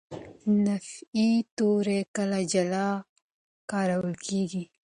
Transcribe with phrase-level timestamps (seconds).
[0.65, 1.27] نفي
[1.57, 2.87] توري کله جلا
[3.71, 4.63] کارول کېږي.